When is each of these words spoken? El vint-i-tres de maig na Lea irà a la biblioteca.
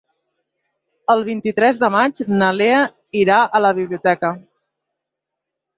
El 1.15 1.21
vint-i-tres 1.27 1.77
de 1.83 1.89
maig 1.97 2.23
na 2.39 2.49
Lea 2.59 2.81
irà 3.23 3.39
a 3.45 3.63
la 3.67 3.77
biblioteca. 3.83 4.35